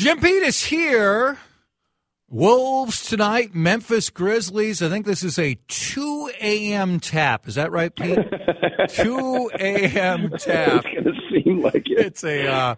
[0.00, 1.36] Jim Pete is here.
[2.30, 4.80] Wolves tonight, Memphis Grizzlies.
[4.80, 7.00] I think this is a 2 a.m.
[7.00, 7.46] tap.
[7.46, 8.18] Is that right, Pete?
[8.88, 10.30] 2 a.m.
[10.38, 10.86] tap.
[10.86, 11.98] It's going to seem like it.
[11.98, 12.74] It's a uh,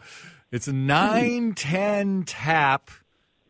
[0.51, 2.91] it's a 9-10 tap.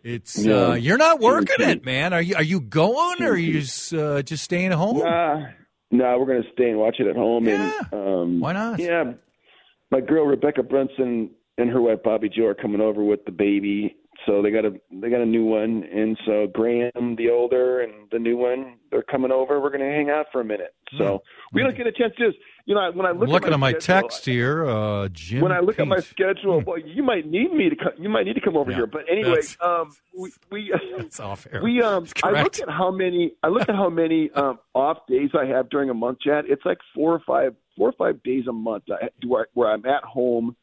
[0.05, 2.13] It's uh, you're not working it, man.
[2.13, 4.99] Are you are you going or are you just, uh, just staying at home?
[4.99, 5.47] Nah,
[5.91, 7.49] nah, we're going to stay and watch it at home.
[7.49, 7.73] Yeah.
[7.91, 8.81] And um, Why not?
[8.81, 9.15] Yeah,
[9.91, 13.97] my girl Rebekkah Brunson and her wife Bobby Joe are coming over with the baby,
[14.27, 17.93] so they got a they got a new one, and so Graham, the older, and
[18.11, 19.61] the new one, they're coming over.
[19.61, 20.75] We're going to hang out for a minute.
[20.99, 21.23] So
[21.55, 22.27] we don't get a chance to.
[22.27, 25.41] Just, You know, when I look looking at at my schedule, text here, uh, Jim.
[25.41, 28.25] when I look at my schedule, well, you might need me to come, you might
[28.27, 28.87] need to come over Yeah, here.
[28.87, 31.63] But anyway, that's- um, we we It's off air.
[31.63, 35.31] we um I look at how many I look at how many um off days
[35.35, 36.45] I have during a month, Chad.
[36.49, 39.87] It's like four or five four or five days a month I, where where I'm
[39.87, 40.55] at home,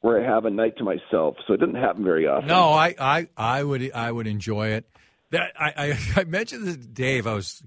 [0.00, 1.36] where I have a night to myself.
[1.46, 2.48] So it doesn't happen very often.
[2.48, 4.88] No, I, I, I would I would enjoy it.
[5.30, 7.26] That I, I, I mentioned this to Dave.
[7.26, 7.62] I was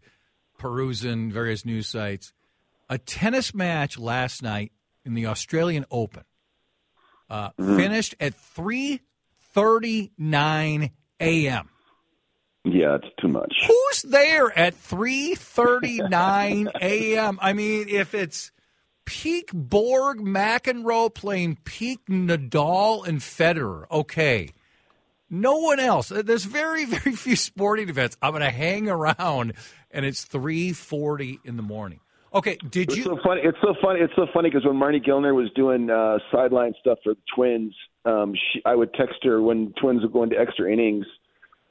[0.57, 2.33] perusing various news sites.
[2.89, 4.71] A tennis match last night
[5.05, 6.23] in the Australian Open
[7.29, 9.01] uh, finished at three
[9.53, 11.69] thirty nine a.m.
[12.63, 13.53] Yeah, it's too much.
[13.67, 17.39] Who's there at three thirty nine a.m.?
[17.41, 18.51] I mean, if it's
[19.11, 24.49] peak Borg McEnroe playing peak Nadal and Federer, okay.
[25.29, 26.07] No one else.
[26.09, 28.15] There's very, very few sporting events.
[28.21, 29.53] I'm going to hang around,
[29.91, 31.99] and it's three forty in the morning.
[32.33, 33.03] Okay, did It's you?
[33.03, 33.41] so funny.
[33.43, 33.99] It's so funny.
[33.99, 37.75] It's so funny because when Marney Gellner was doing uh, sideline stuff for the Twins,
[38.05, 41.05] um, she, I would text her when Twins were going to extra innings,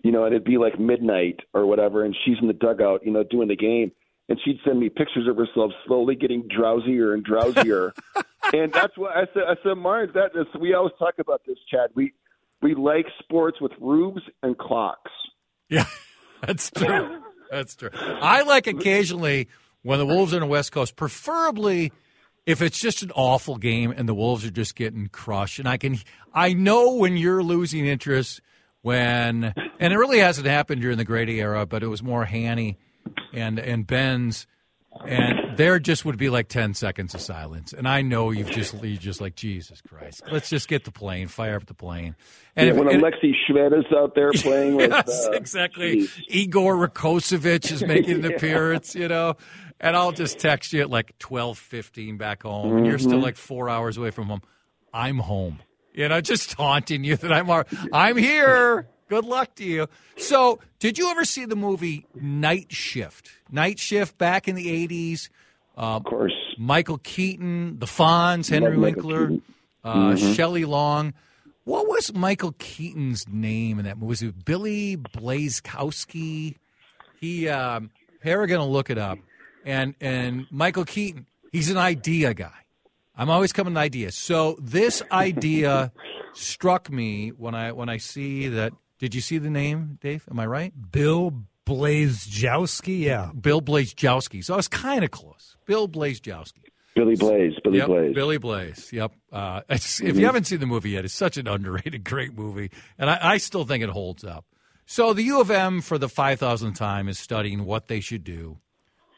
[0.03, 3.11] you know, and it'd be like midnight or whatever, and she's in the dugout, you
[3.11, 3.93] know, doing the game,
[4.31, 7.93] and she'd send me pictures of herself slowly getting drowsier and drowsier,
[8.55, 9.43] and that's what I said.
[9.49, 10.47] I said, Marney, that is.
[10.59, 11.91] We always talk about this, Chad.
[11.95, 12.15] We
[12.63, 15.11] we like sports with rubes and clocks.
[15.69, 15.85] Yeah,
[16.47, 17.21] that's true.
[17.51, 17.91] That's true.
[17.93, 19.49] I like occasionally
[19.83, 21.93] when the Wolves are on the West Coast, preferably
[22.47, 25.59] if it's just an awful game and the Wolves are just getting crushed.
[25.59, 25.99] And I can,
[26.33, 28.41] I know when you're losing interest
[28.83, 32.79] when, and it really hasn't happened during the Grady era, but it was more Hanny
[33.33, 34.47] and and Ben's,
[35.07, 37.73] and there just would be like ten seconds of silence.
[37.73, 41.29] And I know you've just you just like Jesus Christ, let's just get the plane,
[41.29, 42.17] fire up the plane.
[42.57, 46.01] And Yeah, if- when and- Alexei Shved is out there playing with, yes, uh, exactly.
[46.01, 46.23] geez.
[46.29, 49.37] Igor Rakocevic is making an appearance, you know,
[49.81, 53.09] and I'll just text you at like twelve fifteen back home, and you're Mm-hmm.
[53.09, 54.43] still like four hours away from home.
[54.93, 55.61] I'm home,
[55.95, 57.49] you know, just taunting you that I'm
[57.93, 58.89] I'm here.
[59.11, 59.89] Good luck to you.
[60.17, 63.29] So, did you ever see the movie Night Shift?
[63.51, 65.29] Night Shift back in the '80s.
[65.77, 66.33] Of course.
[66.57, 69.33] Michael Keaton, the Fonz, Henry Winkler,
[69.83, 71.13] uh, Shelley Long.
[71.65, 74.07] What was Michael Keaton's name in that movie?
[74.07, 76.55] Was it Billy Blazkowski?
[77.21, 77.91] He, um,
[78.23, 79.19] Harry going to look it up.
[79.65, 82.53] And and Michael Keaton, he's an idea guy.
[83.17, 84.15] I'm always coming to ideas.
[84.15, 85.91] So this idea
[86.33, 88.73] struck me when I when I see that.
[89.01, 90.25] Did you see the name, Dave?
[90.31, 90.75] Am I right?
[90.93, 91.33] Bill
[91.67, 93.31] Blazejowski, yeah.
[93.39, 94.45] Bill Blazejowski.
[94.45, 95.57] So I was kind of close.
[95.65, 96.65] Bill Blazejowski.
[96.95, 97.55] Billy Blaze.
[97.65, 98.15] Billy yep, Blaze.
[98.15, 98.93] Billy Blaze.
[98.93, 99.13] Yep.
[99.33, 102.71] Uh, it's, If you haven't seen the movie yet, it's such an underrated, great movie,
[102.99, 104.45] and I, I still think it holds up.
[104.85, 108.25] So the U of M, for the five thousandth time, is studying what they should
[108.25, 108.59] do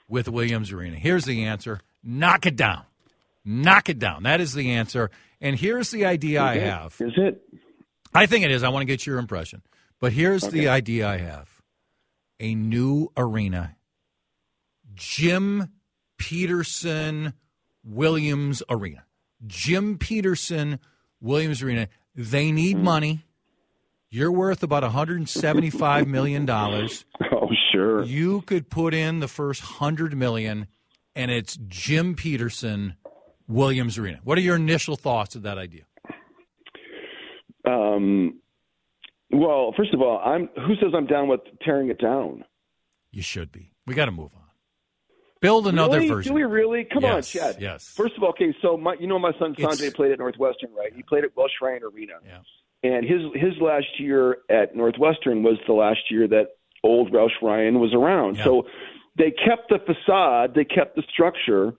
[0.06, 0.96] with Williams Arena.
[0.96, 2.84] Here's the answer: knock it down,
[3.44, 4.24] knock it down.
[4.24, 5.10] That is the answer.
[5.40, 6.94] And here's the idea I have.
[7.00, 7.42] Is it?
[8.14, 8.62] I think it is.
[8.62, 9.62] I want to get your impression.
[10.02, 11.62] But here's the idea I have
[12.40, 13.76] a new arena.
[14.94, 15.68] Jim
[16.18, 17.34] Petersen
[17.84, 19.04] Williams Arena.
[19.46, 20.80] Jim Petersen
[21.20, 21.86] Williams Arena.
[22.16, 23.24] They need money.
[24.10, 26.50] You're worth about $175 million.
[27.34, 28.02] Oh, sure.
[28.02, 30.66] You could put in the first 100 million,
[31.14, 32.94] and it's Jim Petersen
[33.48, 34.18] Williams Arena.
[34.24, 35.82] What are your initial thoughts of that idea?
[37.64, 38.42] Um,
[39.32, 40.48] well, first of all, I'm.
[40.66, 42.44] Who says I'm down with tearing it down?
[43.10, 43.72] You should be.
[43.86, 44.42] We got to move on.
[45.40, 46.08] Build another really?
[46.08, 46.30] version.
[46.30, 46.84] Do we really?
[46.84, 47.60] Come Yes, on, Chad.
[47.60, 47.92] yes.
[47.96, 48.54] First of all, okay.
[48.62, 50.92] So my, you know, my son It's- Sanjay played at Northwestern, right?
[50.94, 52.38] He played at Welsh Ryan Arena, Yeah.
[52.88, 56.48] and his his last year at Northwestern was the last year that
[56.84, 58.36] old Welsh Ryan was around.
[58.36, 58.44] Yeah.
[58.44, 58.66] So
[59.18, 61.72] they kept the facade, they kept the structure.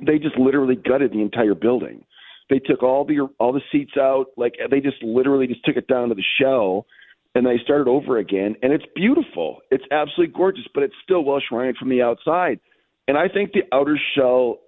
[0.00, 2.04] They just literally gutted the entire building.
[2.50, 5.86] They took all the all the seats out, like they just literally just took it
[5.88, 6.86] down to the shell,
[7.34, 8.54] and they started over again.
[8.62, 9.58] And it's beautiful.
[9.70, 12.60] It's absolutely gorgeous, but it's still Welsh Ryan from the outside.
[13.08, 14.60] And I think the outer shell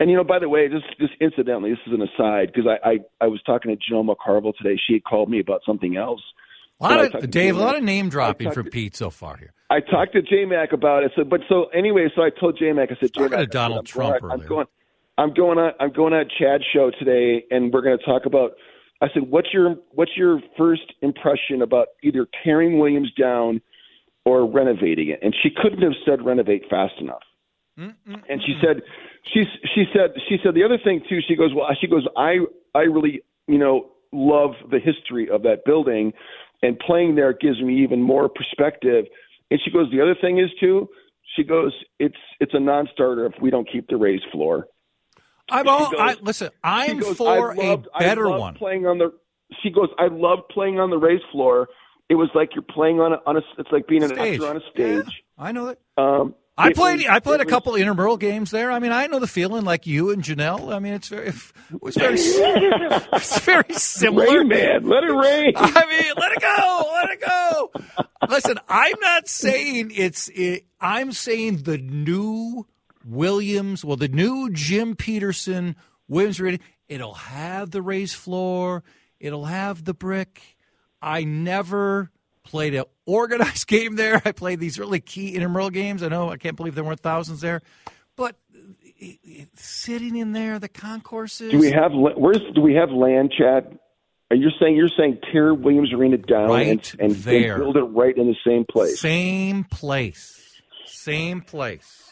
[0.00, 2.88] And you know, by the way, just just incidentally, this is an aside because I,
[2.88, 4.80] I I was talking to Janel McCarville today.
[4.86, 6.22] She had called me about something else.
[6.80, 9.52] A lot of, Dave, a lot of name dropping from to- Pete so far here.
[9.68, 11.12] I talked to J Mac about it.
[11.14, 14.24] So, but so anyway, so I told J Mac, I said, J Mac, Donald Trump
[14.24, 14.66] I'm going,
[15.20, 18.52] I'm going on, I'm going on Chad's show today, and we're going to talk about.
[19.02, 23.60] I said, what's your what's your first impression about either tearing Williams down
[24.24, 25.20] or renovating it?
[25.22, 27.20] And she couldn't have said renovate fast enough.
[28.30, 28.80] And she said,
[29.32, 29.44] she
[29.74, 31.18] she said she said the other thing too.
[31.28, 32.38] She goes, well, she goes, I
[32.74, 36.14] I really you know love the history of that building,
[36.62, 39.04] and playing there gives me even more perspective.
[39.50, 40.88] And she goes, the other thing is too.
[41.36, 44.66] She goes, it's it's a non-starter if we don't keep the raised floor.
[45.50, 48.54] I'm all, goes- I, listen, I'm goes, for loved, a better I one.
[48.54, 49.12] Playing on the,
[49.62, 51.68] she goes, I love playing on the raised floor.
[52.08, 54.40] It was like you're playing on a, on a it's like being an Stage.
[54.40, 55.22] actor on a Yeah, stage.
[55.38, 55.80] I know it.
[55.96, 56.98] Um, I it played.
[56.98, 58.70] was- I played a was- couple intramural games there.
[58.70, 60.74] I mean, I know the feeling, like you and Janelle.
[60.74, 64.38] I mean, it's very, it was very, it's very similar.
[64.40, 65.52] Rain man, let it rain.
[65.56, 67.70] I mean, let it go, let it go.
[68.28, 70.28] Listen, I'm not saying it's.
[70.34, 72.66] It, I'm saying the new
[73.04, 75.76] Williams, well, the new Jim Petersen
[76.08, 76.58] Williams Arena.
[76.88, 78.82] It'll have the raised floor.
[79.18, 80.56] It'll have the brick.
[81.00, 82.10] I never
[82.42, 84.20] played an organized game there.
[84.24, 86.02] I played these really key intramural games.
[86.02, 87.62] I know I can't believe there weren't thousands there,
[88.16, 88.36] but
[88.82, 91.52] it, it, sitting in there, the concourses.
[91.52, 93.78] Do we have where's do we have land, Chad?
[94.30, 97.82] Are you saying you're saying tear Williams Arena down Right and, and, and build it
[97.82, 99.00] right in the same place?
[99.00, 100.36] Same place.
[100.86, 102.09] Same place.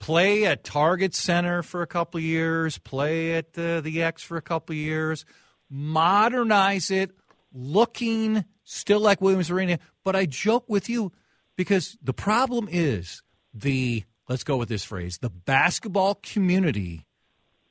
[0.00, 2.78] Play at Target Center for a couple years.
[2.78, 5.24] Play at uh, the X for a couple years.
[5.68, 7.12] Modernize it,
[7.52, 9.78] looking still like Williams Arena.
[10.02, 11.12] But I joke with you
[11.54, 17.06] because the problem is the let's go with this phrase: the basketball community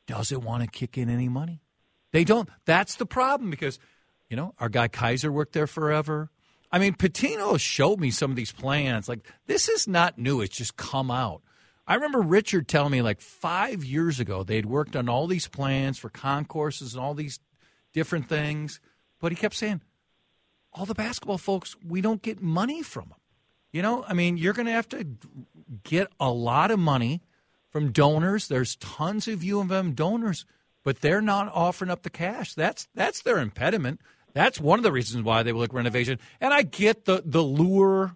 [0.05, 1.61] doesn't want to kick in any money.
[2.11, 2.49] They don't.
[2.65, 3.79] That's the problem because,
[4.29, 6.31] you know, our guy Kaiser worked there forever.
[6.71, 9.09] I mean, Pitino showed me some of these plans.
[9.09, 10.41] Like, this is not new.
[10.41, 11.41] It's just come out.
[11.89, 15.97] I remember Richard telling me like five years ago they'd worked on all these plans
[15.97, 17.39] for concourses and all these
[17.93, 18.79] different things.
[19.19, 19.81] But he kept saying,
[20.71, 23.17] all the basketball folks, we don't get money from them.
[23.71, 25.03] You know, I mean, you're going to have to
[25.83, 27.23] get a lot of money
[27.71, 28.47] from donors.
[28.47, 30.45] There's tons of U of M donors,
[30.83, 32.53] but they're not offering up the cash.
[32.53, 33.99] That's that's their impediment.
[34.33, 36.19] That's one of the reasons why they look renovation.
[36.39, 38.15] And I get the the lure,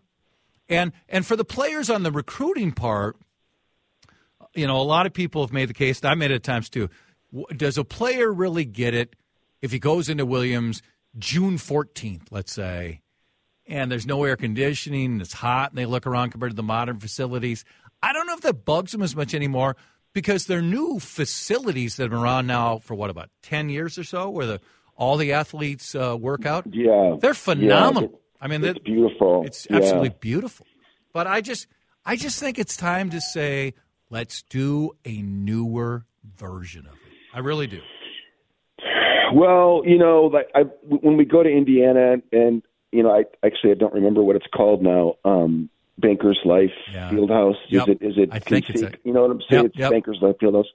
[0.69, 3.17] and and for the players on the recruiting part,
[4.55, 5.99] you know, a lot of people have made the case.
[6.01, 6.89] and I made it at times too.
[7.55, 9.15] Does a player really get it
[9.61, 10.81] if he goes into Williams
[11.17, 13.01] June 14th, let's say,
[13.67, 16.63] and there's no air conditioning and it's hot and they look around compared to the
[16.63, 17.63] modern facilities?
[18.01, 19.75] I don't know if that bugs them as much anymore
[20.13, 24.03] because they're new facilities that have been around now for what about 10 years or
[24.03, 24.59] so where the
[24.95, 26.65] all the athletes uh, work out.
[26.71, 28.09] Yeah, They're phenomenal.
[28.11, 29.43] Yeah, I mean, it's beautiful.
[29.45, 29.77] it's Yeah.
[29.77, 30.67] absolutely beautiful.
[31.13, 31.65] But I just
[32.05, 33.73] I just think it's time to say
[34.13, 36.05] let's do a newer
[36.37, 37.13] version of it.
[37.33, 37.81] I really do.
[39.33, 42.61] Well, you know, like I when we go to Indiana, and
[42.91, 45.15] you know, I actually I don't remember what it's called now.
[45.25, 47.09] Um, Banker's Life Yeah.
[47.11, 47.55] Fieldhouse.
[47.69, 47.87] Yep.
[47.89, 48.05] Is it?
[48.05, 48.29] Is it?
[48.31, 49.63] I think it's a- you know what I'm saying?
[49.63, 49.91] Yep, it's yep.
[49.91, 50.65] Banker's Life Fieldhouse.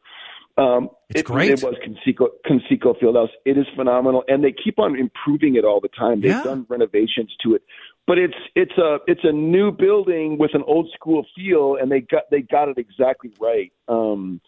[0.56, 1.50] Um, It's it, great.
[1.52, 3.28] It was Conseco, Conseco Fieldhouse.
[3.44, 6.20] It is phenomenal, and they keep on improving it all the time.
[6.20, 6.42] They've Yeah.
[6.42, 7.62] done renovations to it,
[8.08, 12.00] but it's it's a it's a new building with an old school feel, and they
[12.00, 13.70] got they got it exactly right.
[13.86, 14.40] Um,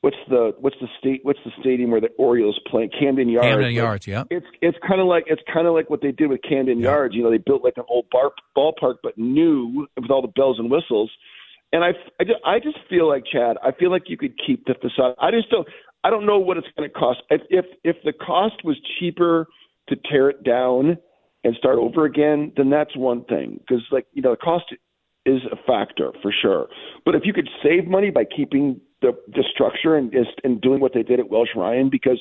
[0.00, 2.90] what's the what's the state what's the stadium where the Orioles play?
[2.98, 3.46] Camden Yards.
[3.46, 4.24] Camden Yards, yeah.
[4.28, 6.90] it's it's kind of like it's kind of like what they did with Camden Yeah.
[6.90, 7.14] Yards.
[7.14, 10.58] You know, they built like an old bar, ballpark, but new with all the bells
[10.58, 11.10] and whistles.
[11.72, 13.56] And I, I, just, I just feel like Chad.
[13.62, 15.14] I feel like you could keep the facade.
[15.20, 15.66] I just don't.
[16.02, 17.20] I don't know what it's going to cost.
[17.30, 19.46] If, if if the cost was cheaper
[19.88, 20.98] to tear it down
[21.46, 23.60] and start over again, then that's one thing.
[23.60, 24.64] Because like you know, the cost
[25.24, 26.66] is a factor for sure.
[27.04, 30.80] But if you could save money by keeping the the structure and just and doing
[30.80, 32.20] what they did at Welsh Ryan, because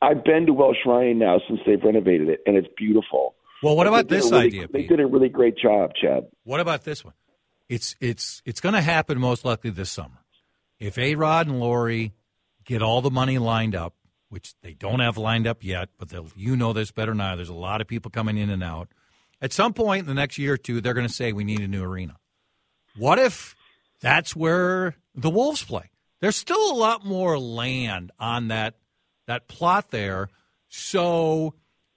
[0.00, 3.34] I've been to Welsh Ryan now since they've renovated it, and it's beautiful.
[3.62, 4.66] Well, what about this really- idea?
[4.68, 4.88] They Pete?
[4.90, 6.26] did a really great job, Chad.
[6.44, 7.14] What about this one?
[7.68, 10.18] It's it's it's going to happen most likely this summer.
[10.78, 12.12] If A Rod and Lori
[12.64, 13.94] get all the money lined up,
[14.32, 17.36] which they don't have lined up yet, but you know this better now.
[17.36, 18.88] There's a lot of people coming in and out.
[19.42, 21.60] At some point in the next year or two, they're going to say we need
[21.60, 22.16] a new arena.
[22.96, 23.54] What if
[24.00, 25.90] that's where the Wolves play?
[26.20, 28.76] There's still a lot more land on that
[29.26, 30.30] that plot there.
[30.68, 31.54] So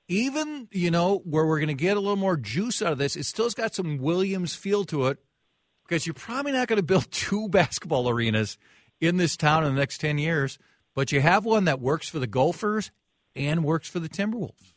[0.09, 3.15] even you know where we're going to get a little more juice out of this,
[3.15, 5.19] it still's got some Williams feel to it
[5.87, 8.57] because you're probably not going to build two basketball arenas
[8.99, 10.57] in this town in the next 10 years,
[10.95, 12.91] but you have one that works for the Gophers
[13.35, 14.73] and works for the Timberwolves.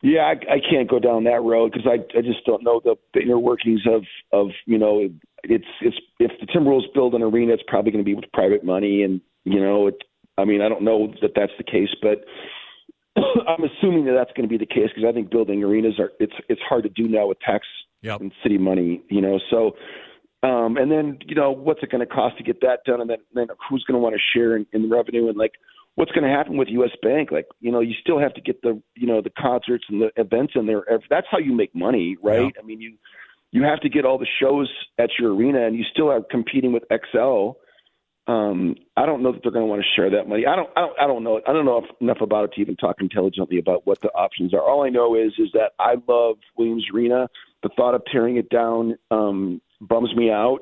[0.00, 2.94] Yeah, I, I can't go down that road because I I just don't know the,
[3.14, 5.08] the inner workings of of you know
[5.42, 8.64] it's it's if the Timberwolves build an arena, it's probably going to be with private
[8.64, 9.96] money, and you know it.
[10.36, 12.24] I mean, I don't know that that's the case, but
[13.16, 16.12] I'm assuming that that's going to be the case because I think building arenas are
[16.20, 17.66] it's it's hard to do now with tax
[18.02, 18.20] yep.
[18.20, 19.40] and city money, you know.
[19.50, 19.72] So,
[20.42, 23.10] um, and then you know what's it going to cost to get that done, and
[23.10, 25.52] then then who's going to want to share in, in the revenue, and like
[25.98, 26.92] what's going to happen with U.S.
[27.02, 27.32] Bank?
[27.32, 30.10] Like, you know, you still have to get the, you know, the concerts and the
[30.14, 30.84] events in there.
[31.10, 32.52] That's how you make money, right?
[32.54, 32.62] Yeah.
[32.62, 32.94] I mean, you
[33.50, 36.72] you have to get all the shows at your arena, and you still are competing
[36.72, 37.54] with Xcel.
[38.28, 40.46] Um, I don't know that they're going to want to share that money.
[40.46, 40.68] I don't.
[40.76, 41.00] I don't.
[41.00, 41.40] I don't know.
[41.48, 44.60] I don't know enough about it to even talk intelligently about what the options are.
[44.60, 47.28] All I know is is that I love Williams Arena.
[47.64, 50.60] The thought of tearing it down um, bums me out.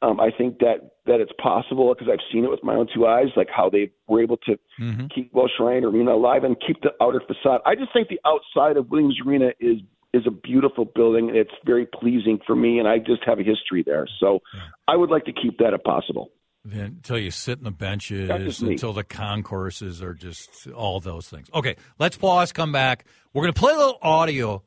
[0.00, 3.06] Um, I think that that it's possible because I've seen it with my own two
[3.06, 5.06] eyes, like how they were able to mm-hmm.
[5.12, 7.62] keep Welsh Ryan Arena alive and keep the outer facade.
[7.66, 9.78] I just think the outside of Williams Arena is
[10.14, 11.32] is a beautiful building.
[11.34, 14.06] It's very pleasing for me, and I just have a history there.
[14.20, 14.60] So yeah.
[14.86, 16.30] I would like to keep that if possible.
[16.64, 21.48] Then until you sit in the benches, until the concourses are just all those things.
[21.54, 22.52] Okay, let's pause.
[22.52, 23.04] Come back.
[23.32, 24.62] We're going to play a little audio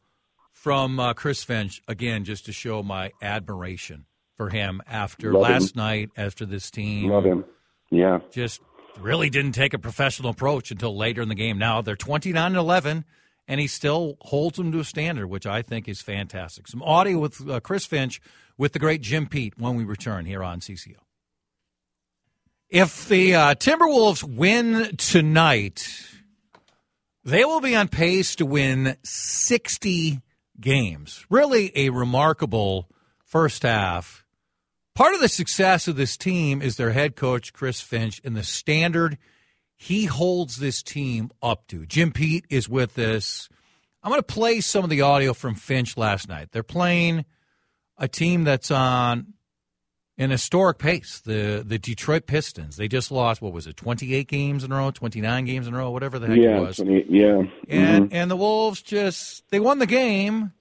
[0.61, 4.05] from uh, Chris Finch again, just to show my admiration
[4.37, 5.79] for him after Love last him.
[5.79, 7.09] night, after this team.
[7.09, 7.45] Love him.
[7.89, 8.19] Yeah.
[8.29, 8.61] Just
[8.99, 11.57] really didn't take a professional approach until later in the game.
[11.57, 13.05] Now they're 29 and 11,
[13.47, 16.67] and he still holds them to a standard, which I think is fantastic.
[16.67, 18.21] Some audio with uh, Chris Finch
[18.55, 20.97] with the great Jim Pete when we return here on CCO.
[22.69, 25.87] If the uh, Timberwolves win tonight,
[27.23, 30.21] they will be on pace to win 60
[30.61, 31.25] games.
[31.29, 32.89] Really a remarkable
[33.23, 34.21] first half
[34.93, 38.43] Part of the success of this team is their head coach, Chris Finch, and the
[38.43, 39.17] standard
[39.75, 41.85] he holds this team up to.
[41.85, 43.49] Jim Pete is with us.
[44.03, 46.49] I'm going to play some of the audio from Finch last night.
[46.51, 47.25] They're playing
[47.97, 49.33] a team that's on
[50.21, 51.19] an historic pace.
[51.19, 52.77] The the Detroit Pistons.
[52.77, 55.77] They just lost what was it, 28 games in a row, 29 games in a
[55.77, 56.77] row, whatever the heck yeah, it was.
[56.77, 57.43] 20, yeah.
[57.67, 58.15] And mm-hmm.
[58.15, 60.53] and the Wolves just they won the game,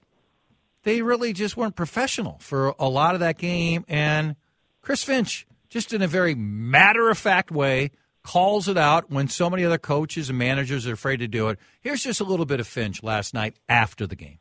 [0.83, 3.85] they really just weren't professional for a lot of that game.
[3.89, 4.37] And
[4.83, 7.91] Chris Finch, just in a very matter of fact way,
[8.23, 11.59] calls it out when so many other coaches and managers are afraid to do it.
[11.81, 14.39] Here's just a little bit of Finch last night after the game.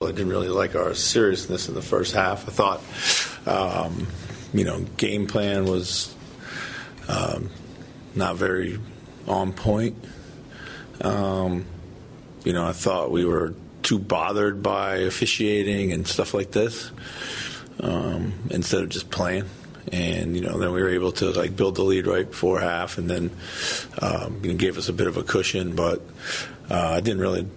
[0.00, 2.48] Well, I didn't really like our seriousness in the first half.
[2.48, 2.80] I thought,
[3.46, 4.08] um,
[4.52, 6.14] you know, game plan was
[7.08, 7.50] um,
[8.14, 8.78] not very
[9.26, 9.96] on point.
[11.00, 11.64] Um,
[12.44, 16.90] you know, I thought we were too bothered by officiating and stuff like this
[17.80, 19.44] um, instead of just playing.
[19.90, 22.98] And you know, then we were able to like build the lead right before half,
[22.98, 23.30] and then
[24.00, 25.74] um, you know, gave us a bit of a cushion.
[25.74, 26.00] But
[26.70, 27.48] uh, I didn't really,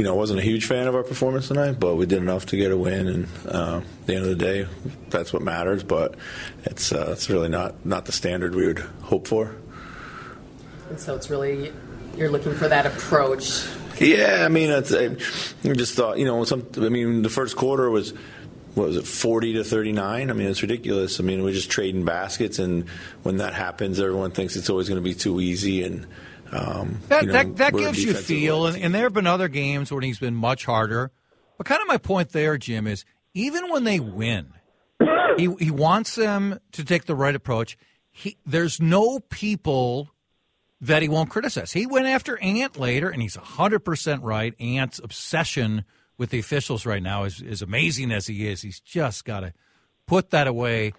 [0.00, 2.56] you know, wasn't a huge fan of our performance tonight, but we did enough to
[2.56, 3.06] get a win.
[3.06, 4.66] And uh, at the end of the day,
[5.10, 5.82] that's what matters.
[5.82, 6.14] But
[6.64, 9.54] it's uh, it's really not not the standard we would hope for.
[10.88, 11.70] And so it's really
[12.16, 13.66] you're looking for that approach
[14.00, 15.08] yeah, I mean, it's, I
[15.74, 16.66] just thought, you know, some.
[16.78, 18.14] I mean, the first quarter was
[18.74, 20.30] what was it, 40 to 39?
[20.30, 21.20] I mean, it's ridiculous.
[21.20, 22.88] I mean, we're just trading baskets, and
[23.24, 25.82] when that happens, everyone thinks it's always going to be too easy.
[25.82, 26.06] And
[26.52, 28.66] um, that you know, that, that gives you feel.
[28.66, 31.10] And, and there have been other games where he's been much harder.
[31.56, 33.04] But kind of my point there, Jim, is
[33.34, 34.54] even when they win,
[35.36, 37.76] he he wants them to take the right approach.
[38.10, 40.10] He, there's no people
[40.80, 41.72] that he won't criticize.
[41.72, 44.54] He went after Ant later, and he's 100% right.
[44.58, 45.84] Ant's obsession
[46.16, 48.62] with the officials right now is as amazing as he is.
[48.62, 49.52] He's just got to
[50.06, 50.94] put that away.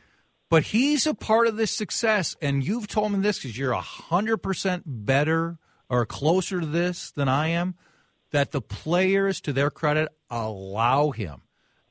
[0.51, 4.84] But he's a part of this success, and you've told me this because you're 100%
[4.86, 5.58] better
[5.89, 7.74] or closer to this than I am,
[8.29, 11.41] that the players, to their credit, allow him.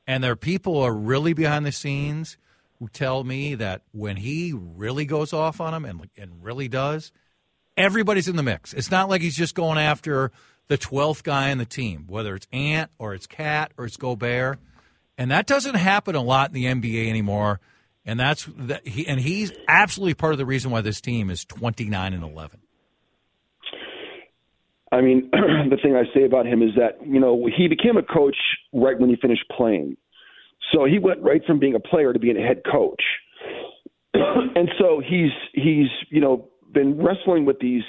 [0.07, 2.37] And there are people are really behind the scenes
[2.79, 7.11] who tell me that when he really goes off on them and, and really does–
[7.77, 8.73] everybody's in the mix.
[8.73, 10.31] It's not like he's just going after
[10.67, 14.59] the 12th guy in the team, whether it's Ant or it's KAT or it's Gobert.
[15.17, 17.59] And that doesn't happen a lot in the NBA anymore.
[18.11, 21.45] And that's that he and he's absolutely part of the reason why this team is
[21.45, 22.59] 29 and 11.
[24.91, 28.03] I mean, the thing I say about him is that, you know, he became a
[28.03, 28.35] coach
[28.73, 29.95] right when he finished playing.
[30.73, 33.01] So he went right from being a player to being a head coach.
[34.13, 37.83] and so he's he's, you know, been wrestling with these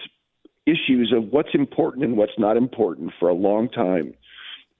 [0.66, 4.14] issues of what's important and what's not important for a long time.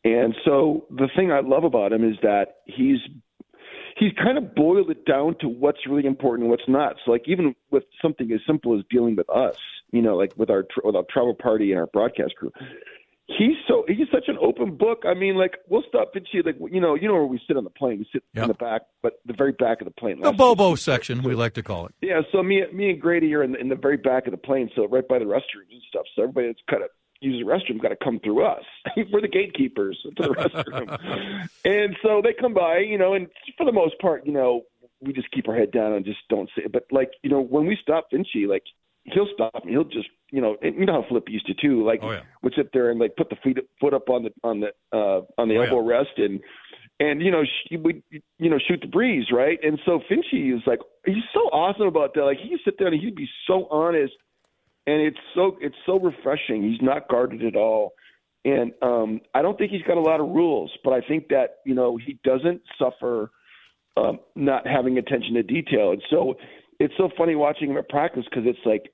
[0.05, 2.99] And so the thing I love about him is that he's
[3.99, 6.97] he's kind of boiled it down to what's really important and what's not.
[7.05, 9.57] So like even with something as simple as dealing with us,
[9.93, 12.51] you know, like with our with our travel party and our broadcast crew.
[13.39, 15.05] He's so he's such an open book.
[15.07, 17.65] I mean, like we'll stop Finchie, like you know, you know where we sit on
[17.65, 17.99] the plane.
[18.01, 18.43] We sit Yep.
[18.43, 20.21] in the back, but the very back of the plane.
[20.21, 21.95] The Bobo section, we like to call it.
[22.03, 24.37] yeah, so me, me and Grady are in the, in the very back of the
[24.39, 26.03] plane, so right by the restrooms and stuff.
[26.17, 26.91] So everybody that's kind of
[27.23, 28.65] use the restroom got to come through us.
[29.13, 33.65] We're the gatekeepers to the restroom, and so they come by, you know, and for
[33.67, 34.63] the most part, you know,
[35.01, 36.63] we just keep our head down and just don't say.
[36.65, 36.73] it.
[36.73, 38.63] But like, you know, when we stop Finchie, like
[39.05, 41.85] he'll stop and he'll just, you know, and you know how Flip used to too.
[41.85, 42.23] Like, Oh, yeah.
[42.43, 45.23] would sit there and like put the feet foot up on the on the uh
[45.39, 46.41] on the Oh, elbow rest and
[47.01, 48.01] and you know she would
[48.39, 52.15] you know shoot the breeze right and so Finchie is like he's so awesome about
[52.15, 54.13] that like he'd sit there and he'd be so honest
[54.87, 57.93] and it's so it's so refreshing he's not guarded at all
[58.45, 61.59] and um I don't think he's got a lot of rules but I think that
[61.65, 63.31] you know he doesn't suffer
[63.97, 66.35] um not having attention to detail and so
[66.81, 68.93] it's so funny watching him at practice because it's like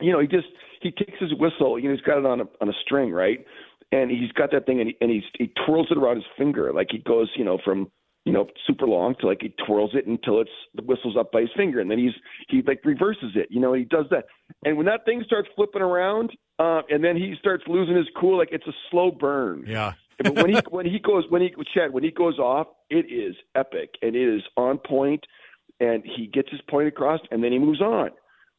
[0.00, 0.46] you know, he just
[0.80, 1.78] he takes his whistle.
[1.78, 3.44] You know, he's got it on a on a string, right?
[3.92, 6.72] And he's got that thing, and he, and he's he twirls it around his finger,
[6.72, 7.90] like he goes, you know, from
[8.24, 11.42] you know super long to like he twirls it until it's the whistle's up by
[11.42, 12.14] his finger, and then he's
[12.48, 14.24] he like reverses it, you know, and he does that.
[14.64, 18.38] And when that thing starts flipping around, uh, and then he starts losing his cool,
[18.38, 19.64] like it's a slow burn.
[19.66, 19.92] Yeah.
[20.22, 23.34] but when he when he goes when he Chad when he goes off, it is
[23.54, 25.24] epic and it is on point,
[25.80, 28.10] and he gets his point across, and then he moves on.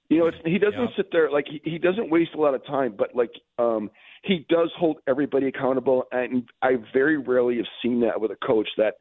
[0.10, 0.96] You know, it's, he doesn't Yeah.
[0.96, 3.90] sit there like he, he doesn't waste a lot of time, but like um,
[4.22, 8.70] he does hold everybody accountable, and I very rarely have seen that with a coach
[8.78, 8.96] that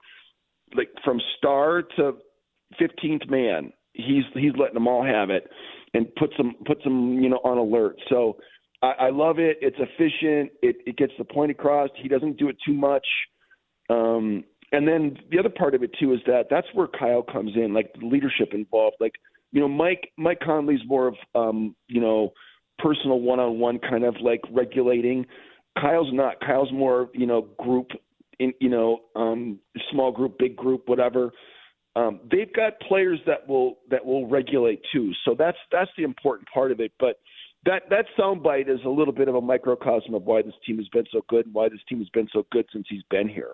[0.75, 2.17] like from star to
[2.79, 5.49] fifteenth man, he's he's letting them all have it
[5.95, 7.97] and puts them puts them you know on alert.
[8.09, 8.37] So
[8.83, 9.59] I, I love it.
[9.61, 10.53] It's efficient.
[10.63, 11.89] It, it gets the point across.
[12.01, 13.07] He doesn't do it too much.
[13.89, 17.53] Um, and then the other part of it too is that that's where Kyle comes
[17.55, 18.97] in, like the leadership involved.
[19.01, 19.15] Like
[19.53, 22.33] you know, Mike Mike Conley's more of um, you know
[22.79, 25.27] personal one on one kind of like regulating.
[25.79, 26.41] Kyle's not.
[26.41, 27.89] Kyle's more you know group
[28.39, 29.59] in you know um,
[29.91, 31.33] small group, big group, whatever.
[31.97, 35.13] Um, they've got players that will that will regulate too.
[35.25, 36.93] So that's that's the important part of it.
[36.99, 37.21] But
[37.65, 40.89] that that soundbite is a little bit of a microcosm of why this team has
[40.89, 43.53] been so good and why this team has been so good since he's been here.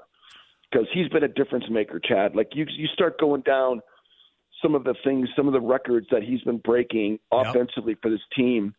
[0.70, 2.34] Because he's been a difference maker, Chad.
[2.34, 3.80] Like you you start going down
[4.62, 7.46] some of the things, some of the records that he's been breaking Yep.
[7.46, 8.74] offensively for this team,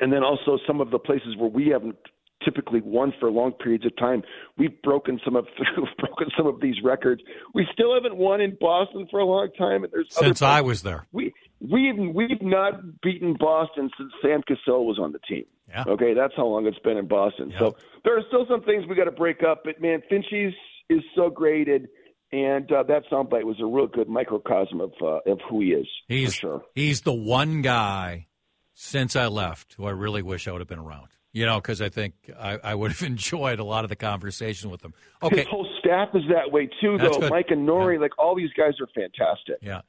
[0.00, 1.96] and then also some of the places where we haven't
[2.44, 4.22] typically won for long periods of time.
[4.58, 7.22] We've broken some of we've broken some of these records.
[7.54, 10.82] We still haven't won in Boston for a long time, and there's Since I was
[10.82, 11.06] there.
[11.12, 15.44] we we've we've not beaten Boston since Sam Cassell was on the team.
[15.68, 15.84] Yeah.
[15.86, 17.50] Okay, that's how long it's been in Boston.
[17.50, 17.58] Yeah.
[17.58, 20.54] So there are still some things we got to break up, but man, Finchie's
[20.88, 21.88] is so graded,
[22.32, 25.86] and uh, that soundbite was a real good microcosm of uh, of who he is.
[26.08, 26.62] He's sure.
[26.74, 28.26] he's the one guy
[28.74, 31.08] since I left who I really wish I would have been around.
[31.32, 34.68] You know, because I think I, I would have enjoyed a lot of the conversation
[34.70, 34.92] with him.
[35.22, 37.20] Okay, His whole staff is that way too, That's though.
[37.20, 37.30] good.
[37.30, 39.56] Micah Nori, like all these guys are fantastic.
[39.62, 39.82] yeah.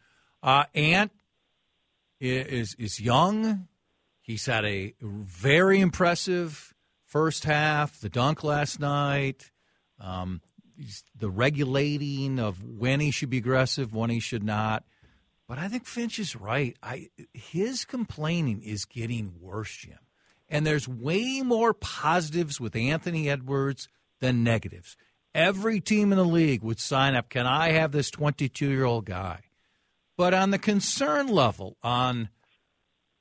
[0.43, 1.11] Uh, Ant
[2.19, 3.67] is is young.
[4.21, 6.73] He's had a very impressive
[7.05, 7.99] first half.
[7.99, 9.51] The dunk last night.
[9.99, 10.41] Um,
[10.77, 14.83] he's the regulating of when he should be aggressive, when he should not.
[15.47, 16.77] But I think Finch is right.
[16.81, 19.97] I his complaining is getting worse, Jim.
[20.51, 23.87] And there's way more positives with Anthony Edwards
[24.19, 24.97] than negatives.
[25.33, 27.29] Every team in the league would sign up.
[27.29, 29.39] Can I have this 22 year old guy?
[30.17, 32.29] But on the concern level, on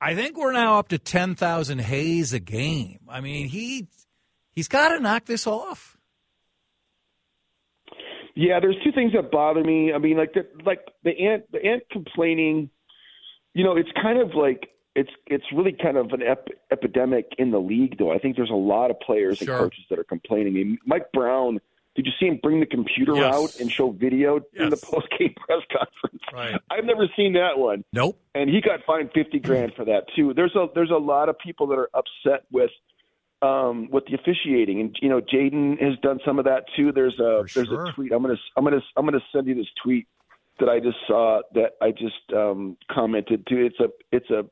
[0.01, 3.01] I think we're now up to 10,000 Hayes a game.
[3.09, 3.87] I mean, he
[4.53, 5.97] he's got to knock this off.
[8.35, 9.93] Yeah, there's two things that bother me.
[9.95, 12.71] I mean, like the like the ant the ant complaining.
[13.55, 17.51] You know, it's kind of like it's it's really kind of an ep- epidemic in
[17.51, 18.13] the league, though.
[18.13, 19.55] I think there's a lot of players Sure.
[19.55, 20.49] and coaches that are complaining.
[20.55, 21.61] I mean, Mike Brown.
[21.97, 23.35] Did you see him bring the computer Yes.
[23.35, 24.85] out and show video in the Yes.
[24.85, 26.23] post game press conference?
[26.33, 26.55] Right.
[26.71, 28.17] I've never seen that one Nope.
[28.35, 30.33] and he got fined fifty grand for that too.
[30.33, 32.71] There's a there's a lot of people that are upset with
[33.43, 36.93] um with the officiating, and you know Jaden has done some of that too.
[36.93, 37.87] There's a For there's sure.
[37.87, 38.13] a tweet.
[38.13, 40.07] I'm gonna I'm gonna I'm gonna send you this tweet
[40.61, 43.67] that I just saw that I just um commented to.
[43.67, 44.45] It's a it's a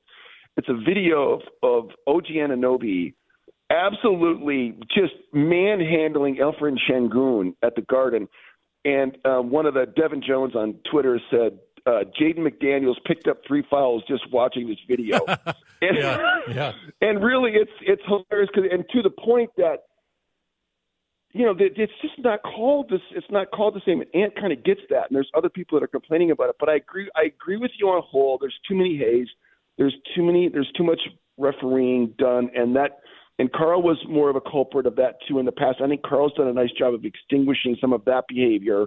[0.58, 3.14] it's a video of of OG Anunoby
[3.70, 8.28] absolutely just manhandling Alperen Sengun at the Garden.
[8.84, 13.38] And um, one of the Devin Jones on Twitter said uh, Jaden McDaniels picked up
[13.46, 15.18] three fouls just watching this video.
[15.82, 16.72] and, Yeah, yeah.
[17.02, 19.84] and really, it's it's hilarious 'cause- and to the point that
[21.34, 23.02] you know, it's just not called this.
[23.10, 24.00] It's not called the same.
[24.00, 26.56] And Ant kind of gets that, and there's other people that are complaining about it.
[26.58, 27.10] But I agree.
[27.14, 28.38] I agree with you on whole.
[28.40, 29.28] There's too many Hays.
[29.78, 30.48] There's too many.
[30.48, 31.00] There's too much
[31.38, 32.98] refereeing done, and that.
[33.40, 35.80] And Karl was more of a culprit of that too in the past.
[35.80, 38.86] I think Karl's done a nice job of extinguishing some of that behavior.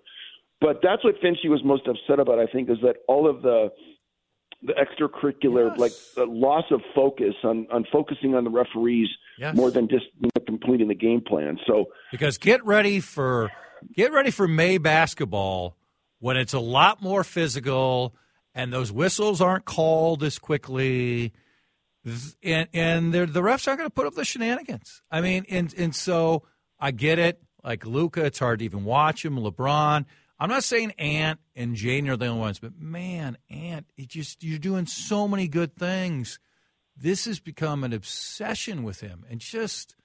[0.59, 2.37] But that's what Finchy was most upset about.
[2.37, 3.71] I think is that all of the
[4.63, 5.79] the extracurricular, Yes.
[5.79, 9.07] like the loss of focus on on focusing on the referees
[9.39, 9.55] Yes.
[9.55, 11.57] more than just you know, completing the game plan.
[11.65, 13.49] So Because get ready for
[13.95, 15.77] get ready for May basketball
[16.19, 18.13] when it's a lot more physical
[18.53, 21.33] and those whistles aren't called as quickly.
[22.43, 25.01] And and the refs aren't going to put up the shenanigans.
[25.11, 26.43] I mean, and and so
[26.79, 27.41] I get it.
[27.63, 29.37] Like Luka, it's hard to even watch him.
[29.37, 30.05] LeBron.
[30.39, 34.43] I'm not saying Ant and Jaden are the only ones, but man, Ant, it just
[34.43, 36.39] you're doing so many good things.
[36.97, 39.95] This has become an obsession with him, and just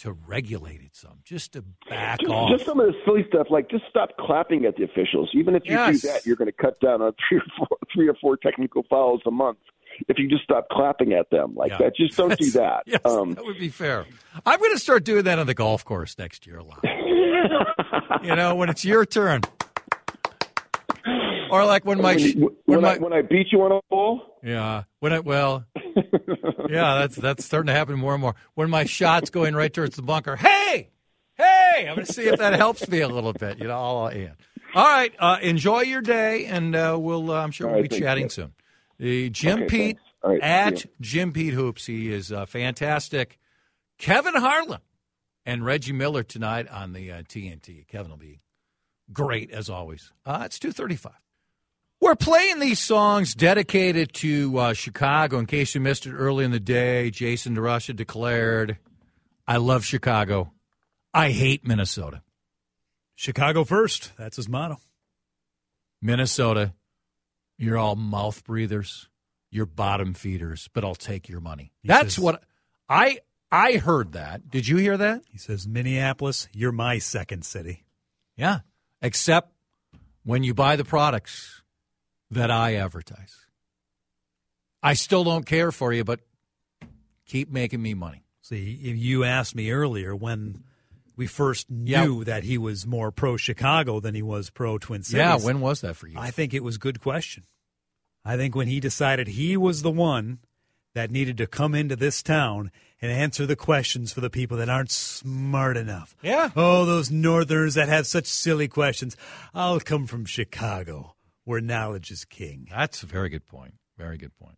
[0.00, 2.50] to regulate it some, just to back just, off.
[2.50, 5.30] just some of the silly stuff, like just stop clapping at the officials.
[5.34, 6.00] Even if you Yes.
[6.02, 8.84] do that, you're going to cut down on three or four, three or four technical
[8.88, 9.58] fouls a month.
[10.08, 11.78] If you just stop clapping at them like Yeah.
[11.78, 12.84] that, just don't do that.
[12.86, 14.06] Yes, Um, that would be fair.
[14.46, 16.84] I'm going to start doing that on the golf course next year a lot.
[18.22, 19.40] you know, when it's your turn,
[21.50, 24.20] or like when my when, when when I when I beat you on a ball,
[24.42, 25.64] yeah when it well
[26.68, 29.96] yeah that's that's starting to happen more and more when my shot's going right towards
[29.96, 30.36] the bunker.
[30.36, 30.90] Hey,
[31.36, 33.58] hey, I'm going to see if that helps me a little bit.
[33.58, 34.32] You know, all in.
[34.74, 37.90] All right, uh, enjoy your day, and uh, we'll uh, I'm sure All we'll right,
[37.90, 38.52] be chatting soon.
[38.98, 40.86] The Jim Okay, Pete right, at.
[41.00, 41.86] Jim Pete Hoops.
[41.86, 43.38] He is uh, fantastic.
[43.98, 44.80] Kevin Harlan
[45.46, 47.86] and Reggie Miller tonight on the uh, TNT.
[47.88, 48.40] Kevin will be
[49.12, 50.12] great as always.
[50.26, 51.12] Uh, it's two thirty-five.
[52.00, 55.38] We're playing these songs dedicated to uh, Chicago.
[55.38, 58.78] In case you missed it early in the day, Jason DeRusha declared,
[59.46, 60.52] "I love Chicago.
[61.12, 62.22] I hate Minnesota.
[63.16, 64.12] Chicago first.
[64.16, 64.78] That's his motto.
[66.00, 66.74] Minnesota,
[67.58, 69.08] you're all mouth breathers.
[69.50, 72.44] You're bottom feeders, but I'll take your money." He That's says- what
[72.88, 73.18] I
[73.50, 74.12] I heard.
[74.12, 75.22] That did you hear that?
[75.30, 77.84] He says, Minneapolis, you're my second city.
[78.36, 78.60] Yeah,
[79.02, 79.52] except
[80.22, 81.62] when you buy the products
[82.30, 83.34] that I advertise.
[84.82, 86.20] I still don't care for you, but
[87.26, 88.24] keep making me money.
[88.42, 90.62] See, if you asked me earlier when
[91.16, 92.04] we first Yeah.
[92.04, 95.18] knew that he was more pro Chicago than he was pro Twin Cities.
[95.18, 96.16] Yeah, when was that for you?
[96.18, 97.44] I think it was a good question.
[98.24, 100.38] I think when he decided he was the one
[100.94, 102.70] that needed to come into this town
[103.02, 106.16] and answer the questions for the people that aren't smart enough.
[106.22, 106.50] Yeah.
[106.56, 109.16] Oh, those northerners that have such silly questions.
[109.54, 111.14] I'll come from Chicago,
[111.48, 112.68] where knowledge is king.
[112.70, 113.72] That's a very good point.
[113.96, 114.56] Very good point.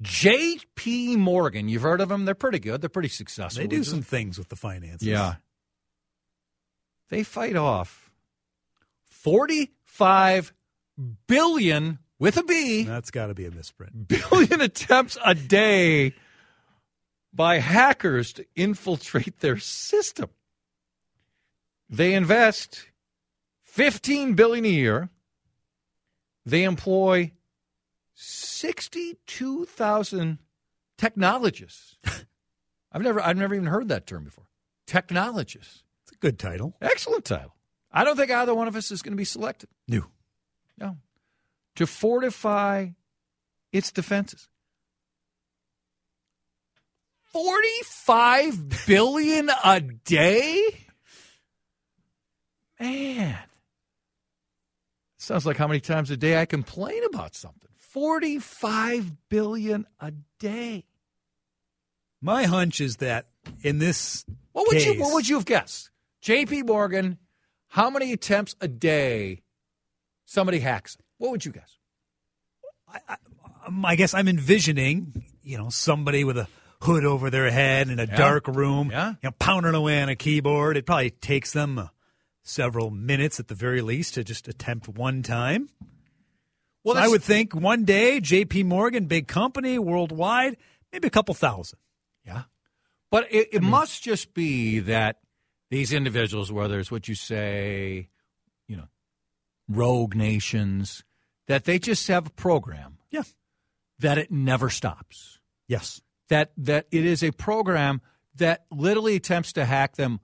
[0.00, 1.18] J.P.
[1.18, 2.24] Morgan, you've heard of them?
[2.24, 2.80] They're pretty good.
[2.80, 3.62] They're pretty successful.
[3.62, 5.06] They do some things with the finances.
[5.06, 5.34] Yeah.
[7.10, 8.10] They fight off
[9.10, 10.54] 45
[11.28, 12.84] billion with a B.
[12.84, 14.08] That's got to be a misprint.
[14.30, 16.14] billion attempts a day
[17.30, 20.30] by hackers to infiltrate their system.
[21.90, 22.86] They invest
[23.64, 25.10] 15 billion a year.
[26.44, 27.32] They employ
[28.14, 30.38] 62,000
[30.98, 31.96] technologists.
[32.92, 34.46] I've never I've never even heard that term before.
[34.86, 35.82] Technologists.
[36.04, 36.76] It's a good title.
[36.80, 37.56] Excellent title.
[37.90, 39.68] I don't think either one of us is going to be selected.
[39.88, 40.04] New.
[40.78, 40.96] No.
[41.76, 42.88] To fortify
[43.72, 44.48] its defenses.
[47.32, 50.86] 45 billion a day?
[52.78, 53.38] Man.
[55.22, 57.68] Sounds like how many times a day I complain about something.
[57.76, 60.84] 45 billion a day.
[62.20, 63.28] My hunch is that
[63.62, 65.90] in this What would you what would you have guessed?
[66.24, 67.18] JP Morgan,
[67.68, 69.42] how many attempts a day
[70.24, 70.96] somebody hacks?
[71.18, 71.78] What would you guess?
[73.64, 76.48] um, I guess I'm envisioning, you know, somebody with a
[76.80, 78.16] hood over their head in a Yeah.
[78.16, 79.10] dark room, Yeah.
[79.10, 80.76] you know, pounding away on a keyboard.
[80.76, 81.88] It probably takes them
[82.42, 85.68] several minutes at the very least to just attempt one time.
[86.84, 88.64] Well, So I would think one day, J.P.
[88.64, 90.56] Morgan, big company worldwide,
[90.92, 91.78] maybe a couple thousand.
[92.26, 92.42] Yeah.
[93.10, 95.18] But it, it must just be that
[95.70, 98.08] these individuals, whether it's what you say,
[98.66, 98.88] you know,
[99.68, 101.04] rogue nations,
[101.46, 103.22] that they just have a program Yeah.
[104.00, 105.38] that it never stops.
[105.68, 106.00] Yes.
[106.28, 108.00] That that it is a program
[108.36, 110.18] that literally attempts to hack them,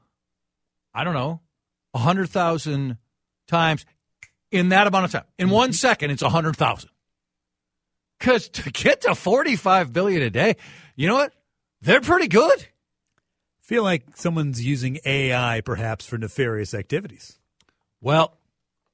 [0.94, 1.40] I don't know,
[1.94, 2.98] a hundred thousand
[3.46, 3.86] times
[4.50, 5.24] in that amount of time.
[5.38, 5.54] In mm-hmm.
[5.54, 6.90] one second, it's a hundred thousand.
[8.18, 10.56] Because to get to forty-five billion a day,
[10.96, 11.32] you know what?
[11.80, 12.66] They're pretty good.
[13.60, 17.38] Feel like someone's using AI perhaps for nefarious activities.
[18.00, 18.38] Well,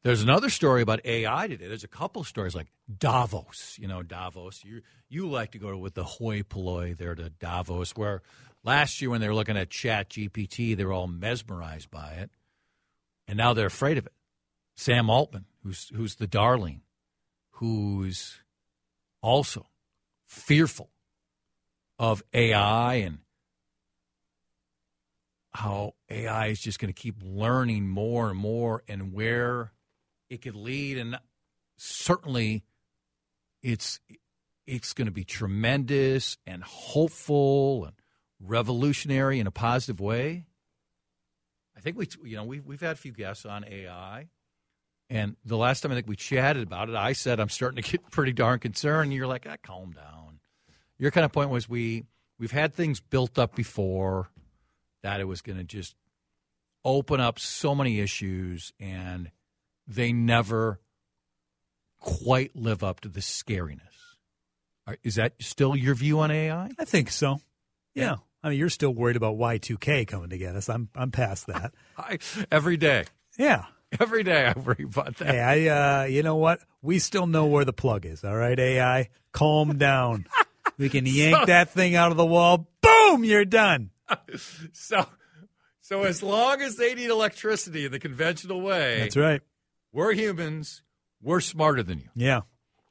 [0.02, 1.66] there's another story about AI today.
[1.66, 2.66] There's a couple stories like
[2.98, 3.78] Davos.
[3.80, 4.62] You know, Davos.
[4.64, 8.22] You you like to go with the hoi polloi there to Davos, where
[8.64, 12.30] last year when they were looking at Chat GPT, they were all mesmerized by it,
[13.27, 14.13] and now they're afraid of it.
[14.77, 16.83] Sam Altman, who's who's the darling,
[17.53, 18.41] who's
[19.23, 19.67] also
[20.27, 20.91] fearful
[21.99, 23.19] of AI and
[25.53, 29.73] how AI is just going to keep learning more and more and where
[30.29, 31.19] it could lead and
[31.77, 32.65] certainly
[33.63, 34.01] it's
[34.67, 37.95] it's going to be tremendous and hopeful and
[38.41, 40.47] revolutionary in a positive way.
[41.77, 44.29] I think we you know we've we've had a few guests on AI
[45.11, 47.91] and the last time I think we chatted about it, I said I'm starting to
[47.91, 49.05] get pretty darn concerned.
[49.05, 50.41] And you're like, ah, calm down.
[50.99, 52.05] Your kind of point was we
[52.39, 54.29] we've had things built up before
[55.03, 55.95] that it was going to just
[56.85, 59.31] open up so many issues, and
[59.87, 60.81] they never
[62.01, 63.81] quite live up to the scariness.
[65.03, 66.71] Is that still your view on AI?
[66.79, 67.41] I think so.
[67.95, 68.17] Yeah.
[68.44, 70.68] I mean, you're still worried about Y2K coming to get us.
[70.68, 71.72] I'm I'm past that.
[71.98, 72.18] I,
[72.52, 73.04] every day.
[73.38, 73.64] Yeah.
[73.98, 75.28] Every day I worry about that.
[75.35, 76.61] Hey, I, uh, you know what?
[76.83, 78.24] We still know where the plug is.
[78.24, 80.26] All right, AI, calm down.
[80.76, 82.68] we can yank so, that thing out of the wall.
[82.80, 83.90] Boom, you're done.
[84.72, 85.07] So,
[85.80, 89.40] so as long as they need electricity in the conventional way, that's right.
[89.92, 90.83] We're humans.
[91.22, 92.09] We're smarter than you.
[92.14, 92.40] Yeah.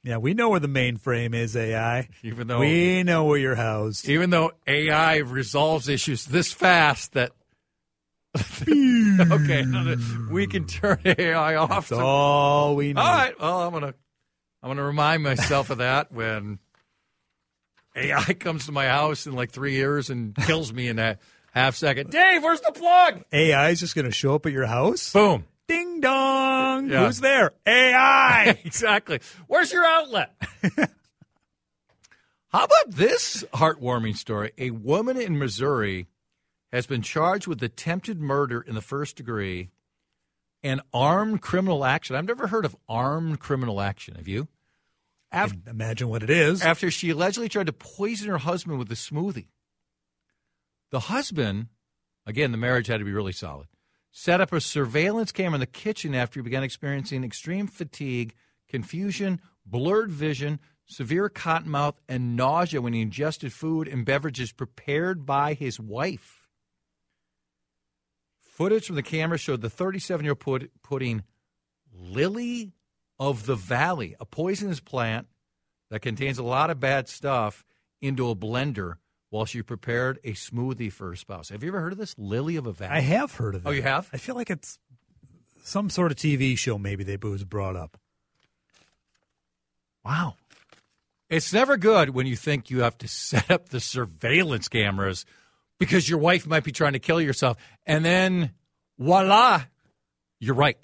[0.03, 2.09] Yeah, we know where the mainframe is, AI.
[2.23, 4.09] Even though we know where you're housed.
[4.09, 7.31] Even though AI resolves issues this fast that
[8.67, 9.63] okay,
[10.31, 11.89] we can turn AI off.
[11.89, 12.05] That's so.
[12.05, 12.97] all we need.
[12.97, 13.39] All right.
[13.39, 13.93] Well, I'm gonna
[14.63, 16.57] I'm gonna remind myself of that when
[17.95, 21.19] AI comes to my house in like three years and kills me in that
[21.51, 22.09] half second.
[22.09, 23.23] Dave, where's the plug?
[23.31, 25.13] AI is just gonna show up at your house.
[25.13, 25.45] Boom.
[25.67, 26.89] Ding dong.
[26.89, 27.05] Yeah.
[27.05, 27.51] Who's there?
[27.65, 28.57] AI.
[28.65, 29.19] exactly.
[29.47, 30.35] Where's your outlet?
[32.49, 34.51] How about this heartwarming story?
[34.57, 36.07] A woman in Missouri
[36.71, 39.69] has been charged with attempted murder in the first degree
[40.63, 42.15] and armed criminal action.
[42.15, 44.15] I've never heard of armed criminal action.
[44.15, 44.47] Have you?
[45.31, 46.61] After, imagine what it is.
[46.61, 49.47] After she allegedly tried to poison her husband with a smoothie.
[50.91, 51.67] The husband,
[52.27, 53.67] again, the marriage had to be really solid,
[54.15, 58.35] set up a surveillance camera in the kitchen after he began experiencing extreme fatigue,
[58.69, 65.25] confusion, blurred vision, severe cotton mouth, and nausea when he ingested food and beverages prepared
[65.25, 66.47] by his wife.
[68.39, 71.23] Footage from the camera showed the 37 year old putting
[71.91, 72.73] lily
[73.19, 75.27] of the valley, a poisonous plant
[75.89, 77.65] that contains a lot of bad stuff,
[77.99, 78.97] into a blender
[79.33, 81.49] while she prepared a smoothie for her spouse.
[81.49, 82.13] Have you ever heard of this?
[82.19, 82.91] Lily of a valley?
[82.91, 83.73] I have heard of oh, it.
[83.73, 84.07] Oh, you have?
[84.13, 84.77] I feel like it's
[85.63, 87.97] some sort of TV show maybe they was brought up.
[90.05, 90.35] Wow.
[91.31, 95.25] It's never good when you think you have to set up the surveillance cameras
[95.79, 97.57] because your wife might be trying to kill yourself.
[97.87, 98.51] And then
[98.99, 99.63] voila,
[100.39, 100.77] you're right.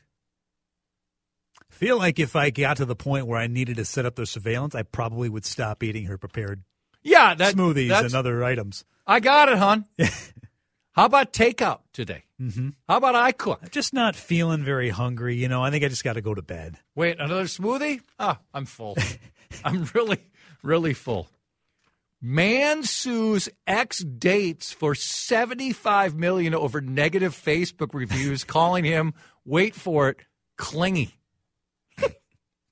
[1.62, 4.16] I Feel like if I got to the point where I needed to set up
[4.16, 6.64] the surveillance, I probably would stop eating her prepared
[7.02, 8.86] yeah, that, smoothies and other items.
[9.06, 9.86] I got it, hon.
[10.92, 12.26] How about takeout today?
[12.42, 12.70] Mm-hmm.
[12.88, 13.72] How about I cook?
[13.72, 15.36] Just not feeling very hungry.
[15.36, 16.78] You know, I think I just got to go to bed.
[16.96, 18.02] Wait, another smoothie?
[18.20, 18.98] Ah, oh, I'm full.
[19.64, 20.20] I'm really,
[20.62, 21.30] really full.
[22.22, 29.14] Man sues ex dates for 75 million over negative Facebook reviews, calling him,
[29.46, 30.18] wait for it,
[30.58, 31.16] clingy.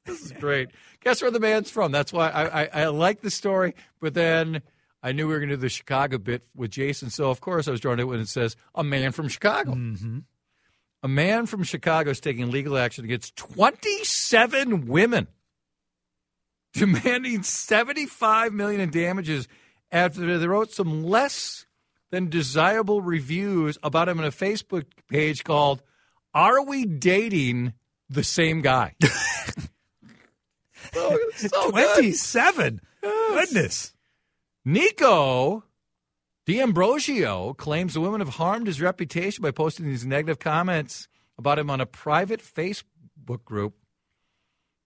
[0.05, 0.69] this is great.
[1.07, 1.93] Guess where the man's from?
[1.93, 4.61] That's why I, I, I like the story, but then
[5.01, 7.65] I knew we were going to do the Chicago bit with Jason, so of course
[7.69, 9.71] I was drawn to it when it says a man from Chicago.
[9.71, 10.19] Mm-hmm.
[11.03, 15.27] A man from Chicago is taking legal action against 27 women
[16.73, 19.47] demanding 75 million in damages
[19.89, 21.65] after they wrote some less
[22.11, 25.81] than desirable reviews about him on a Facebook page called
[26.33, 27.71] "Are We Dating
[28.09, 28.93] the Same Guy?"
[30.95, 32.81] oh, so Twenty-seven.
[33.03, 33.49] Yes.
[33.49, 33.93] Goodness.
[34.65, 35.63] Nico
[36.45, 41.69] D'Ambrosio claims the women have harmed his reputation by posting these negative comments about him
[41.69, 43.75] on a private Facebook group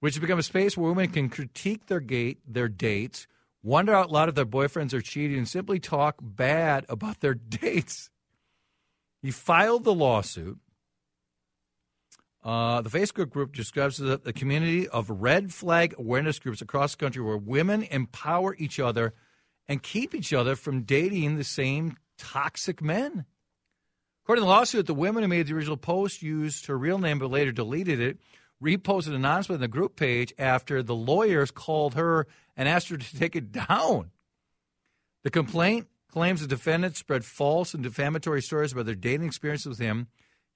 [0.01, 3.27] which has become a space where women can critique their gate, their dates,
[3.63, 8.09] wonder out loud if their boyfriends are cheating, and simply talk bad about their dates.
[9.21, 10.57] He filed the lawsuit.
[12.43, 16.97] Uh, the Facebook group describes the, the community of red flag awareness groups across the
[16.97, 19.13] country where women empower each other
[19.67, 23.25] and keep each other from dating the same toxic men.
[24.23, 27.19] According to the lawsuit, the women who made the original post used her real name
[27.19, 28.17] but later deleted it,
[28.61, 33.17] reposted anonymously on the group page after the lawyers called her and asked her to
[33.17, 34.11] take it down.
[35.23, 39.79] The complaint claims the defendant spread false and defamatory stories about their dating experiences with
[39.79, 40.07] him.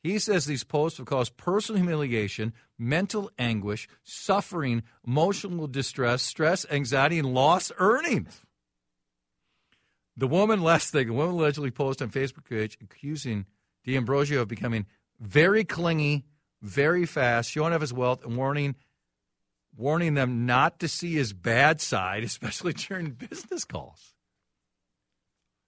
[0.05, 7.17] He says these posts have caused personal humiliation, mental anguish, suffering, emotional distress, stress, anxiety,
[7.17, 8.43] and lost earnings.
[10.15, 13.47] The woman, last thing, the woman allegedly posted on Facebook page accusing
[13.83, 14.85] D'Ambrosio of becoming
[15.19, 16.25] very clingy,
[16.61, 18.75] very fast, showing off his wealth, and warning
[19.75, 24.13] warning them not to see his bad side, especially during business calls.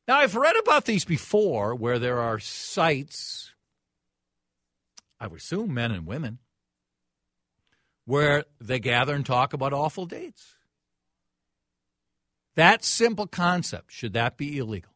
[0.08, 3.56] Now, I've read about these before where there are sites,
[5.20, 6.40] I would assume men and women,
[8.06, 10.56] where they gather and talk about awful dates.
[12.56, 14.94] That simple concept, should that be illegal?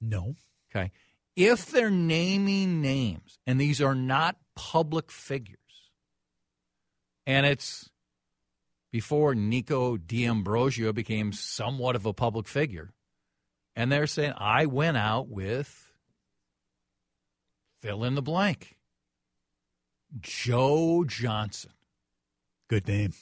[0.00, 0.36] No.
[0.70, 0.90] Okay.
[1.36, 5.58] If they're naming names and these are not public figures,
[7.26, 7.90] and it's
[8.90, 12.92] before Nikko D'Ambrosio became somewhat of a public figure,
[13.74, 15.92] and they're saying, I went out with
[17.80, 18.76] fill in the blank,
[20.20, 21.72] Joe Johnson.
[22.68, 23.12] Good name.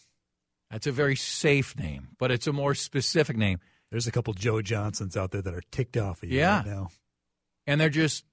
[0.70, 3.58] That's a very safe name, but it's a more specific name.
[3.90, 6.58] There's a couple Joe Johnsons out there that are ticked off of you Yeah.
[6.58, 6.88] right now.
[7.66, 8.24] and they're just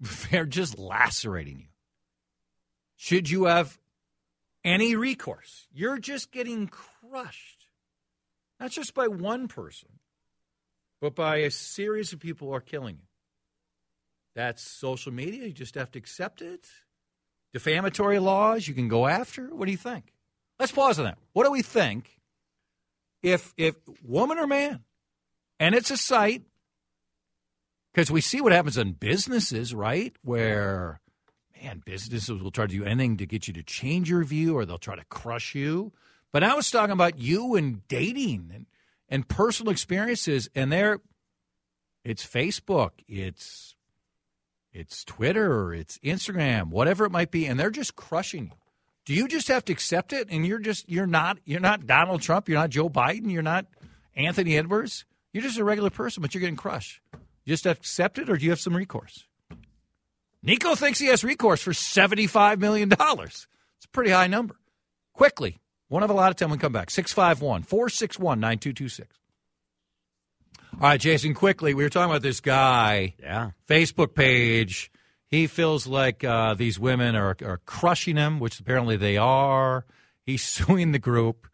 [0.30, 1.66] they're just lacerating you.
[2.96, 3.78] Should you have
[4.64, 5.66] any recourse?
[5.72, 7.68] You're just getting crushed.
[8.60, 9.88] Not just by one person,
[11.00, 13.06] but by a series of people who are killing you.
[14.34, 15.44] That's social media.
[15.46, 16.66] You just have to accept it.
[17.54, 19.46] Defamatory laws you can go after.
[19.46, 20.12] What do you think?
[20.58, 21.18] Let's pause on that.
[21.32, 22.20] What do we think
[23.22, 24.84] if if woman or man,
[25.58, 26.42] and it's a site
[27.92, 30.14] because we see what happens in businesses, right?
[30.22, 31.00] Where,
[31.62, 34.66] man, businesses will try to do anything to get you to change your view or
[34.66, 35.92] they'll try to crush you.
[36.32, 38.66] But I was talking about you and dating and,
[39.08, 40.98] and personal experiences, and there,
[42.04, 43.73] it's Facebook, it's
[44.74, 48.50] it's Twitter, it's Instagram, whatever it might be, and they're just crushing you.
[49.04, 50.28] Do you just have to accept it?
[50.30, 53.66] And you're just you're not you're not Donald Trump, you're not Joe Biden, you're not
[54.16, 55.04] Anthony Edwards.
[55.32, 57.00] You're just a regular person, but you're getting crushed.
[57.12, 59.26] You just accept it, or do you have some recourse?
[60.42, 62.92] Nikko thinks he has recourse for $75 million.
[62.92, 63.46] It's
[63.84, 64.56] a pretty high number.
[65.12, 65.58] Quickly,
[65.88, 66.90] one of a lot of time we come back.
[66.90, 69.16] 651 461 9226.
[70.80, 73.50] All right, Jason, quickly, we were talking about this guy, Yeah.
[73.68, 74.90] Facebook page.
[75.28, 79.84] He feels like uh, these women are, are crushing him, which apparently they are.
[80.24, 81.46] He's suing the group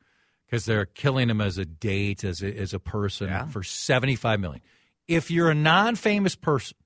[0.46, 3.46] because they're killing him as a date, as a, as a person, Yeah.
[3.46, 4.62] for 75 million.
[5.06, 6.76] If you're a non famous person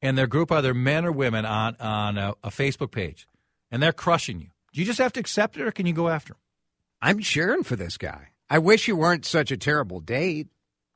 [0.00, 3.26] and their group, either men or women, on, on a, a Facebook page,
[3.70, 6.08] and they're crushing you, do you just have to accept it or can you go
[6.08, 6.40] after them?
[7.02, 8.28] I'm cheering for this guy.
[8.50, 10.48] I wish you weren't such a terrible date,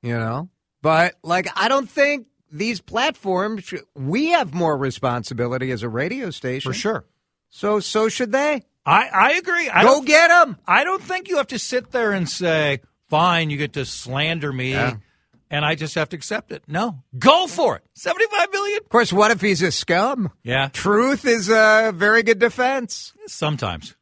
[0.03, 0.49] you know?
[0.83, 6.71] But, like, I don't think these platforms, we have more responsibility as a radio station.
[6.71, 7.05] For sure.
[7.49, 8.63] So, so should they.
[8.85, 9.69] I, I agree.
[9.69, 10.59] I Go get them.
[10.67, 14.53] I don't think you have to sit there and say, fine, you get to slander
[14.53, 14.73] me.
[14.73, 14.97] Yeah.
[15.51, 16.63] And I just have to accept it.
[16.67, 17.83] No, go for it.
[17.95, 18.79] Seventy-five million.
[18.79, 20.31] Of course, what if he's a scum?
[20.43, 23.13] Yeah, Truth is a very good defense.
[23.27, 23.95] sometimes.